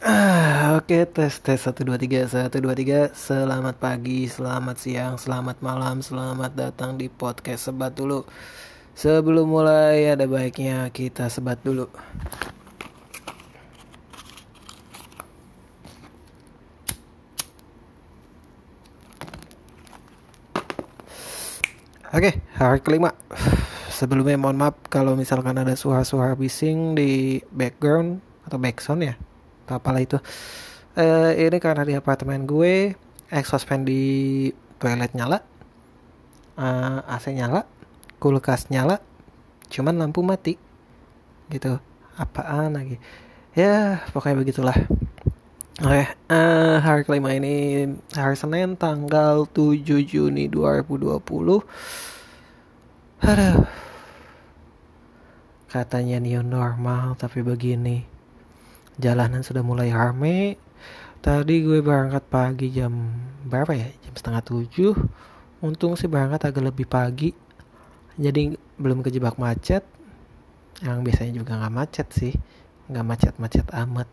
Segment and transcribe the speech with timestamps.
[0.00, 3.12] Ah, Oke, tes tes 1 2 3 1 2 3.
[3.12, 8.24] Selamat pagi, selamat siang, selamat malam, selamat datang di podcast Sebat dulu.
[8.96, 11.84] Sebelum mulai ada baiknya kita sebat dulu.
[22.16, 23.12] Oke, hari kelima.
[23.92, 29.14] Sebelumnya mohon maaf kalau misalkan ada suara-suara bising di background atau backsound ya.
[29.70, 30.18] Atau apalah itu.
[30.98, 32.98] Eh ini karena di apartemen gue
[33.30, 34.02] exhaust fan di
[34.82, 35.38] toilet nyala.
[36.58, 37.70] eh, AC nyala,
[38.18, 38.98] kulkas nyala,
[39.70, 40.58] cuman lampu mati.
[41.54, 41.78] Gitu.
[42.18, 42.98] Apaan lagi?
[43.54, 44.74] Ya, pokoknya begitulah.
[45.80, 51.62] Oke, eh, hari kelima ini hari Senin tanggal 7 Juni 2020.
[53.22, 53.64] Aduh,
[55.70, 58.09] katanya new normal tapi begini.
[59.00, 60.60] Jalanan sudah mulai rame.
[61.24, 62.92] Tadi gue berangkat pagi jam
[63.48, 63.88] berapa ya?
[64.04, 64.94] Jam setengah tujuh.
[65.64, 67.32] Untung sih berangkat agak lebih pagi.
[68.20, 69.82] Jadi belum kejebak macet.
[70.84, 72.34] Yang biasanya juga nggak macet sih.
[72.92, 74.08] Nggak macet-macet amat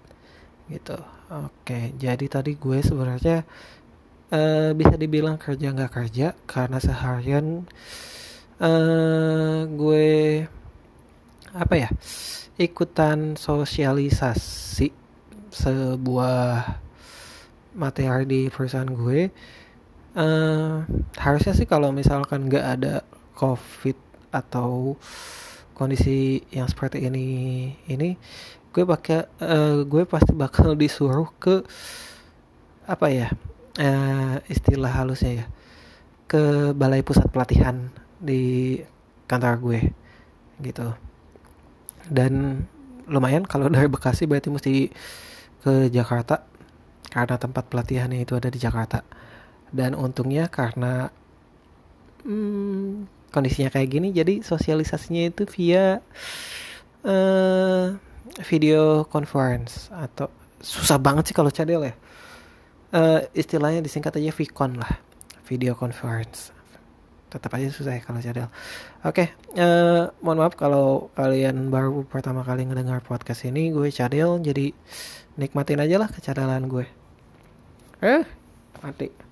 [0.72, 1.00] gitu.
[1.28, 3.44] Oke, jadi tadi gue sebenarnya
[4.32, 7.64] eh, bisa dibilang kerja nggak kerja karena seharian
[8.58, 10.10] eh gue
[11.54, 11.90] apa ya?
[12.58, 14.90] Ikutan sosialisasi
[15.54, 16.80] sebuah
[17.78, 19.30] materi di perusahaan gue.
[20.18, 20.76] Eh
[21.22, 23.06] harusnya sih kalau misalkan nggak ada
[23.38, 23.96] covid
[24.34, 24.98] atau
[25.78, 27.26] kondisi yang seperti ini
[27.86, 28.18] ini
[28.74, 31.62] gue pakai eh, gue pasti bakal disuruh ke
[32.90, 33.30] apa ya
[33.78, 35.46] eh, istilah halusnya ya
[36.26, 38.78] ke balai pusat pelatihan di
[39.30, 39.80] kantor gue
[40.66, 41.07] gitu
[42.12, 42.64] dan
[43.08, 44.74] lumayan kalau dari Bekasi berarti mesti
[45.64, 46.44] ke Jakarta
[47.08, 49.02] karena tempat pelatihannya itu ada di Jakarta.
[49.68, 51.12] Dan untungnya karena
[52.24, 56.00] hmm, kondisinya kayak gini jadi sosialisasinya itu via
[57.04, 57.88] eh,
[58.48, 61.96] video conference atau susah banget sih kalau cadel ya.
[62.96, 65.04] Eh, istilahnya disingkat aja Vicon lah
[65.48, 66.57] video conference
[67.28, 68.48] tetap aja susah ya kalau cadel
[69.04, 74.72] oke eh, mohon maaf kalau kalian baru pertama kali ngedengar podcast ini gue cadel jadi
[75.36, 76.88] nikmatin aja lah kecadelan gue
[78.02, 78.24] eh
[78.80, 79.28] mati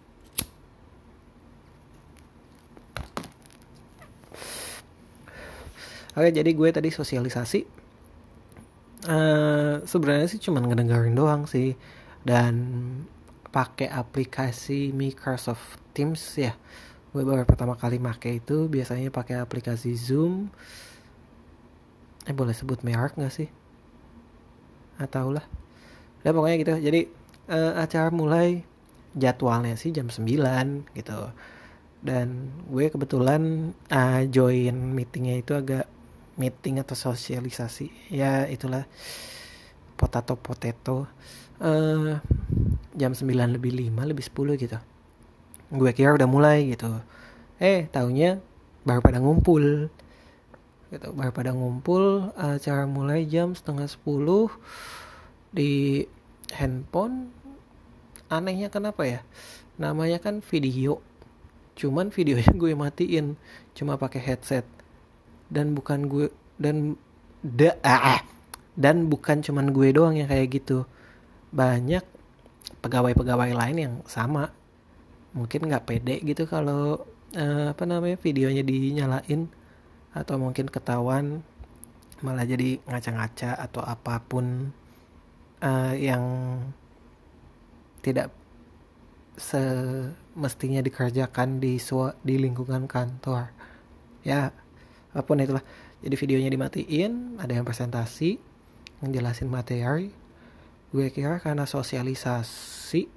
[6.16, 7.60] Oke, jadi gue tadi sosialisasi.
[9.06, 11.78] eh sebenarnya sih cuma ngedengerin doang sih
[12.26, 12.54] dan
[13.54, 16.56] pakai aplikasi Microsoft Teams ya.
[17.16, 20.52] Gue baru pertama kali make itu biasanya pakai aplikasi Zoom.
[22.28, 23.48] Eh boleh sebut merek nggak sih?
[25.00, 25.48] Atau lah.
[26.28, 26.76] Ya pokoknya gitu.
[26.76, 27.08] Jadi
[27.48, 28.68] eh, acara mulai
[29.16, 31.32] jadwalnya sih jam 9 gitu.
[32.04, 35.88] Dan gue kebetulan ah, join meetingnya itu agak
[36.36, 38.84] meeting atau sosialisasi ya itulah
[39.96, 41.08] potato potato
[41.64, 42.20] eh
[42.92, 44.76] jam 9 lebih 5 lebih 10 gitu
[45.74, 47.02] gue kira udah mulai gitu.
[47.58, 48.38] Eh taunya
[48.86, 49.90] baru pada ngumpul.
[50.94, 54.52] Gitu baru pada ngumpul acara mulai jam setengah 10
[55.56, 56.06] di
[56.54, 57.34] handphone.
[58.30, 59.22] Anehnya kenapa ya?
[59.82, 61.02] Namanya kan video.
[61.76, 63.40] Cuman videonya gue matiin
[63.74, 64.66] cuma pakai headset.
[65.50, 66.28] Dan bukan gue
[66.58, 66.98] dan
[67.46, 68.22] da, ah, ah.
[68.74, 70.86] dan bukan cuman gue doang yang kayak gitu.
[71.54, 72.02] Banyak
[72.82, 74.54] pegawai-pegawai lain yang sama
[75.36, 77.04] mungkin nggak pede gitu kalau
[77.36, 79.52] eh, apa namanya videonya dinyalain
[80.16, 81.44] atau mungkin ketahuan
[82.24, 84.72] malah jadi ngaca-ngaca atau apa pun
[85.60, 86.24] eh, yang
[88.00, 88.32] tidak
[89.36, 93.52] semestinya dikerjakan di sua- di lingkungan kantor.
[94.24, 94.56] Ya
[95.12, 95.66] apa pun itulah.
[96.00, 98.40] Jadi videonya dimatiin ada yang presentasi
[99.04, 100.16] ngejelasin materi.
[100.96, 103.12] Gue kira karena sosialisasi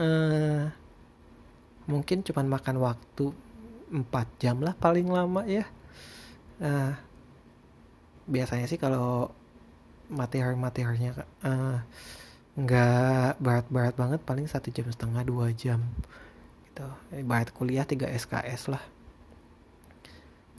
[0.00, 0.81] eh
[1.86, 3.34] mungkin cuman makan waktu
[3.92, 5.66] 4 jam lah paling lama ya.
[6.62, 6.96] Nah
[8.26, 9.34] biasanya sih kalau
[10.12, 11.78] materi-materinya eh,
[12.52, 15.80] nggak berat-berat banget paling satu jam setengah dua jam
[16.70, 16.86] gitu.
[17.16, 18.82] Ibarat kuliah 3 SKS lah.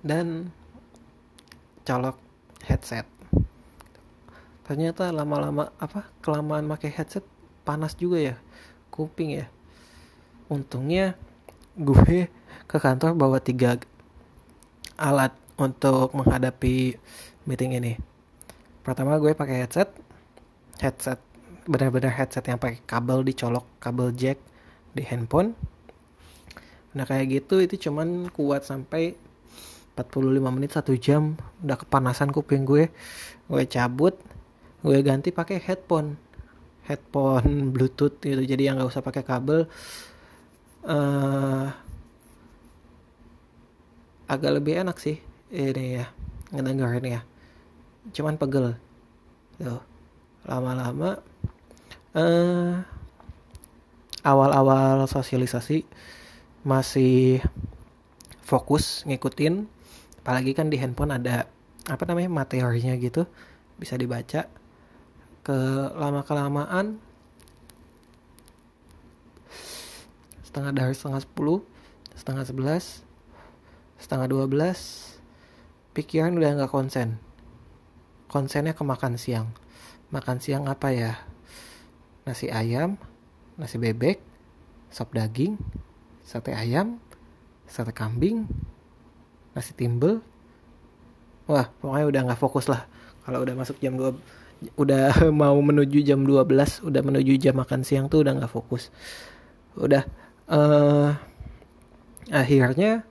[0.03, 0.51] Dan
[1.87, 2.19] colok
[2.67, 3.07] headset.
[4.63, 7.23] Ternyata lama-lama apa kelamaan pakai headset
[7.63, 8.35] panas juga ya
[8.91, 9.47] kuping ya
[10.51, 11.15] untungnya
[11.73, 12.29] gue
[12.69, 13.81] ke kantor bawa tiga
[14.97, 16.97] alat untuk menghadapi
[17.45, 17.93] meeting ini.
[18.81, 19.89] Pertama gue pakai headset.
[20.81, 21.19] Headset
[21.63, 24.37] benar-benar headset yang pakai kabel dicolok kabel jack
[24.91, 25.55] di handphone.
[26.93, 29.15] Nah kayak gitu itu cuman kuat sampai
[29.95, 31.37] 45 menit satu jam.
[31.63, 32.91] Udah kepanasan kuping gue.
[33.49, 34.17] Gue cabut
[34.83, 36.19] gue ganti pakai headphone.
[36.83, 39.71] Headphone bluetooth gitu jadi yang nggak usah pakai kabel
[40.87, 41.67] uh,
[44.27, 45.19] agak lebih enak sih
[45.53, 46.05] ini ya
[46.53, 47.21] ngedengerin ya.
[48.11, 48.75] Cuman pegel.
[49.59, 49.81] Tuh
[50.43, 51.23] lama-lama
[52.17, 52.83] uh,
[54.23, 55.87] awal-awal sosialisasi
[56.67, 57.39] masih
[58.43, 59.67] fokus ngikutin
[60.23, 61.47] apalagi kan di handphone ada
[61.87, 63.27] apa namanya materinya gitu
[63.79, 64.47] bisa dibaca.
[65.43, 65.57] Ke
[65.99, 67.03] lama kelamaan
[70.53, 71.65] setengah dari setengah sepuluh
[72.13, 73.01] setengah sebelas
[73.97, 75.09] setengah dua belas
[75.97, 77.17] pikiran udah nggak konsen.
[78.29, 79.49] Konsennya ke makan siang.
[80.13, 81.17] Makan siang apa ya?
[82.29, 83.01] Nasi ayam
[83.57, 84.21] nasi bebek
[84.93, 85.57] sop daging
[86.21, 87.01] sate ayam
[87.65, 88.45] sate kambing
[89.57, 90.21] nasi timbel.
[91.49, 92.85] Wah pokoknya udah nggak fokus lah.
[93.25, 98.05] Kalau udah masuk jam 2 udah mau menuju jam 12 udah menuju jam makan siang
[98.05, 98.93] tuh udah nggak fokus.
[99.73, 100.05] Udah
[100.49, 101.13] uh,
[102.31, 103.03] akhirnya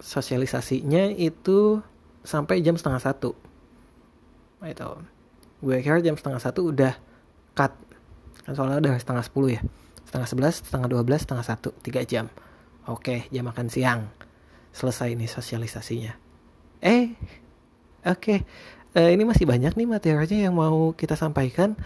[0.00, 1.84] sosialisasinya itu
[2.24, 3.36] sampai jam setengah satu.
[4.64, 4.90] Itu
[5.60, 6.96] gue kira jam setengah satu udah
[7.52, 7.72] cut.
[8.48, 9.62] Kan soalnya udah setengah sepuluh ya.
[10.08, 11.70] Setengah sebelas setengah dua belas setengah satu.
[11.84, 12.32] Tiga jam.
[12.88, 14.08] Oke jam makan siang.
[14.72, 16.12] Selesai nih sosialisasinya.
[16.80, 17.12] Eh
[18.08, 18.46] oke.
[18.90, 21.78] Uh, ini masih banyak nih materinya yang mau kita sampaikan.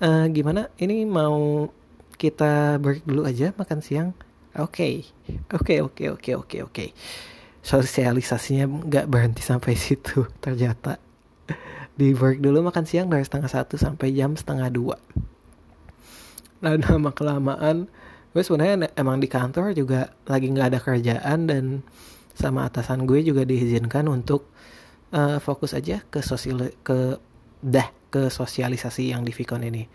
[0.00, 0.72] Uh, gimana?
[0.80, 1.68] Ini mau
[2.16, 4.10] kita break dulu aja makan siang?
[4.56, 5.04] Oke,
[5.52, 6.86] oke, oke, oke, oke, oke.
[7.60, 10.96] Sosialisasinya nggak berhenti sampai situ ternyata.
[11.96, 14.96] Di break dulu makan siang dari setengah satu sampai jam setengah dua.
[16.64, 17.88] Nah, nama kelamaan,
[18.36, 21.64] gue sebenarnya emang di kantor juga lagi nggak ada kerjaan dan
[22.36, 24.52] sama atasan gue juga diizinkan untuk
[25.16, 27.16] uh, fokus aja ke sosial ke
[27.64, 29.88] dah ke sosialisasi yang di Vicon ini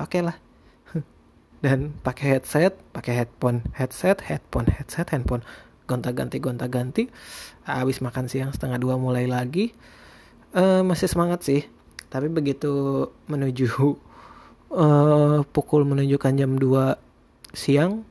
[0.00, 0.51] oke okay lah
[1.62, 5.46] dan pakai headset pakai headphone headset headphone headset handphone.
[5.86, 7.06] Gonta ganti gonta ganti
[7.62, 9.70] habis makan siang setengah dua mulai lagi.
[10.52, 11.62] Uh, masih semangat sih.
[12.12, 13.96] Tapi begitu menuju
[14.76, 18.04] uh, pukul menunjukkan jam 2 siang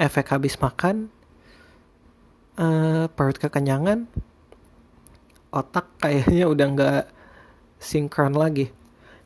[0.00, 1.12] efek habis makan
[2.56, 4.08] uh, perut kekenyangan
[5.52, 7.04] otak kayaknya udah nggak
[7.76, 8.72] sinkron lagi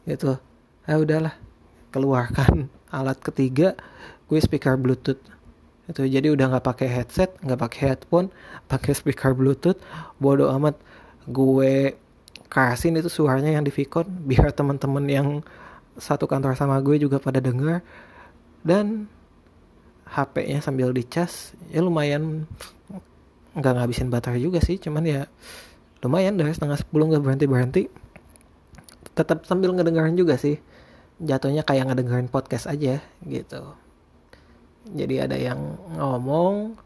[0.07, 0.39] gitu.
[0.87, 1.46] Ah udahlah
[1.91, 3.77] keluarkan alat ketiga
[4.27, 5.21] gue speaker bluetooth.
[5.87, 8.29] Itu jadi udah nggak pakai headset nggak pakai headphone
[8.73, 9.79] pakai speaker bluetooth.
[10.19, 10.79] Bodoh amat
[11.27, 11.95] gue
[12.47, 15.29] kasihin itu suaranya yang di Vicon biar teman-teman yang
[15.99, 17.83] satu kantor sama gue juga pada denger.
[18.67, 19.07] Dan
[20.07, 22.47] HP-nya sambil dicas ya lumayan
[23.57, 25.21] nggak ngabisin baterai juga sih cuman ya
[26.05, 27.83] lumayan dari setengah sepuluh nggak berhenti berhenti
[29.17, 30.61] tetap sambil ngedengerin juga sih
[31.21, 33.63] jatuhnya kayak ngedengerin podcast aja gitu.
[34.87, 36.77] Jadi ada yang ngomong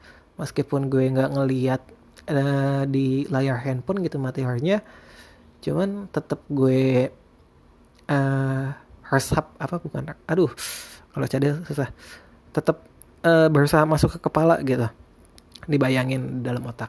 [0.40, 1.82] meskipun gue nggak ngeliat
[2.30, 4.80] uh, di layar handphone gitu materinya
[5.60, 7.12] cuman tetap gue
[8.08, 8.66] uh,
[9.12, 10.48] resap apa bukan aduh
[11.10, 11.90] kalau cadel susah.
[12.54, 12.86] Tetap
[13.26, 14.88] uh, berusaha masuk ke kepala gitu
[15.68, 16.88] dibayangin dalam otak.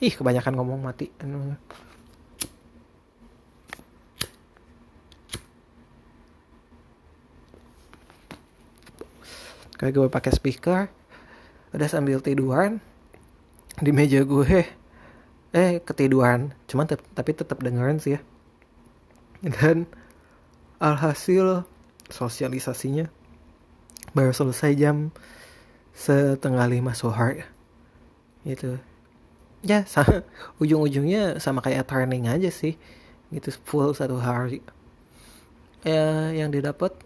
[0.00, 1.10] Ih kebanyakan ngomong mati
[9.84, 10.88] kayak gue pakai speaker
[11.76, 12.80] udah sambil tiduran
[13.76, 14.64] di meja gue.
[15.52, 18.20] Eh ketiduran cuman te tapi tetap dengerin sih ya.
[19.44, 19.84] Dan
[20.80, 21.68] alhasil
[22.08, 23.12] sosialisasinya
[24.16, 25.12] baru selesai jam
[25.92, 27.44] setengah lima sore.
[28.48, 28.80] Gitu.
[29.60, 29.84] Ya
[30.64, 32.80] ujung-ujungnya sama kayak training aja sih.
[33.28, 34.64] Gitu full satu hari.
[35.84, 36.96] Ya yang didapat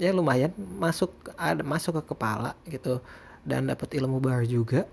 [0.00, 3.04] ya lumayan masuk ada masuk ke kepala gitu.
[3.44, 4.88] Dan dapat ilmu baru juga.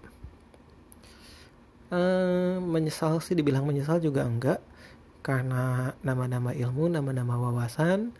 [1.87, 4.59] Eh, menyesal sih dibilang menyesal juga enggak.
[5.23, 8.11] Karena nama-nama ilmu nama-nama wawasan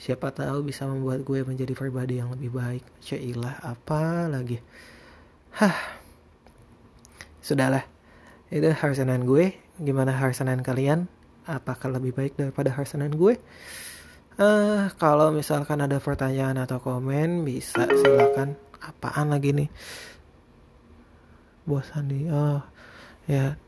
[0.00, 2.84] siapa tahu bisa membuat gue menjadi pribadi yang lebih baik.
[3.04, 4.58] Cailah apa lagi?
[5.60, 5.76] Hah.
[7.44, 7.84] Sudahlah.
[8.48, 9.56] Itu harsenan gue.
[9.80, 11.08] Gimana harsenan kalian?
[11.44, 13.36] Apakah lebih baik daripada harsenan gue
[14.38, 18.56] uh, kalau misalkan ada pertanyaan atau komen bisa silakan.
[18.82, 19.68] Apaan lagi nih?
[21.68, 22.60] Bosan nih oh
[23.28, 23.58] ya.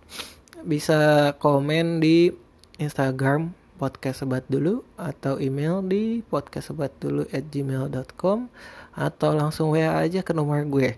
[0.65, 2.33] Bisa komen di
[2.81, 8.49] Instagram podcast sebat dulu atau email di podcastsebatdulu at gmail.com
[8.95, 10.95] atau langsung WA aja ke nomor gue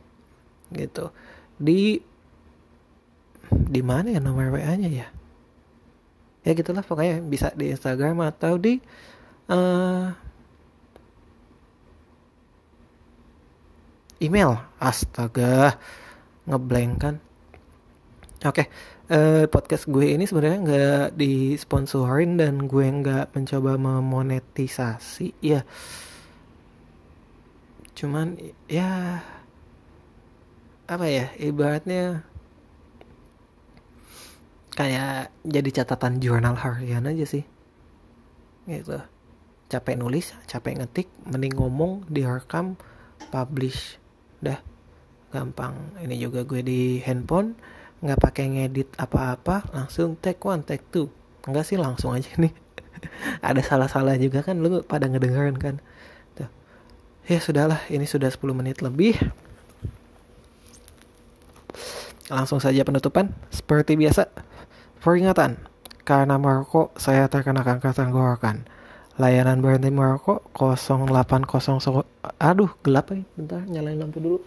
[0.77, 1.11] gitu.
[1.57, 2.01] Di
[3.51, 5.09] di mana ya nomor WA-nya ya?
[6.47, 8.79] Ya gitulah pokoknya bisa di Instagram atau di
[9.51, 10.13] uh,
[14.23, 14.59] email.
[14.79, 15.79] Astaga.
[16.47, 17.17] Ngeblank kan
[18.47, 18.63] oke.
[18.63, 18.67] Okay.
[19.11, 25.67] uh, eh, podcast gue ini sebenarnya nggak disponsorin dan gue nggak mencoba memonetisasi ya.
[27.97, 28.39] Cuman
[28.71, 29.25] ya
[30.87, 32.23] apa ya ibaratnya
[34.77, 37.45] kayak jadi catatan jurnal harian aja sih.
[38.69, 39.16] Gitu
[39.67, 42.79] capek nulis capek ngetik mending ngomong direkam
[43.31, 43.99] publish.
[44.39, 44.59] Dah
[45.35, 45.75] gampang.
[45.99, 47.59] Ini juga gue di handphone
[47.97, 51.11] nggak pakai ngedit apa-apa langsung take one take two.
[51.47, 52.53] Enggak sih langsung aja nih.
[53.49, 55.83] Ada salah-salah juga kan lu pada ngedengerin kan.
[56.39, 56.51] Tuh.
[57.27, 59.19] Ya sudahlah ini sudah 10 menit lebih.
[62.27, 64.27] Langsung saja penutupan seperti biasa.
[64.99, 65.63] Peringatan,
[66.03, 68.67] karena merokok saya terkena kanker tenggorokan.
[69.17, 72.05] Layanan berhenti merokok 0800
[72.37, 73.25] Aduh, gelap ya.
[73.33, 74.39] Bentar, nyalain lampu dulu.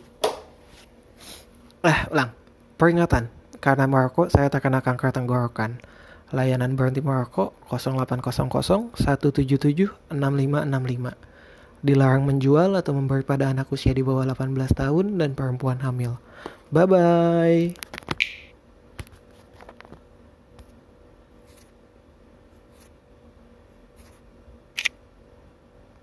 [1.81, 2.29] Eh, ulang.
[2.77, 5.81] Peringatan, karena merokok saya terkena kanker tenggorokan.
[6.29, 11.17] Layanan berhenti merokok 0800 177 6565.
[11.81, 16.21] Dilarang menjual atau memberi pada anak usia di bawah 18 tahun dan perempuan hamil.
[16.69, 17.63] Bye bye.